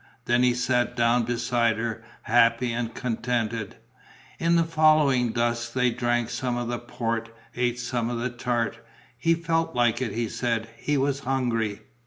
Then 0.25 0.41
he 0.41 0.55
sat 0.55 0.95
down 0.95 1.25
beside 1.25 1.77
her, 1.77 2.03
happy 2.23 2.73
and 2.73 2.91
contented. 2.91 3.75
In 4.39 4.55
the 4.55 4.63
falling 4.63 5.31
dusk 5.31 5.73
they 5.73 5.91
drank 5.91 6.31
some 6.31 6.57
of 6.57 6.69
the 6.69 6.79
port, 6.79 7.29
ate 7.55 7.79
some 7.79 8.09
of 8.09 8.17
the 8.17 8.31
tart. 8.31 8.79
He 9.15 9.35
felt 9.35 9.75
like 9.75 10.01
it, 10.01 10.13
he 10.13 10.27
said; 10.27 10.67
he 10.75 10.97
was 10.97 11.19
hungry.... 11.19 11.81